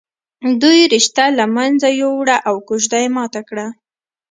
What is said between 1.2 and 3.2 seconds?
له منځه ويوړه او کوژده یې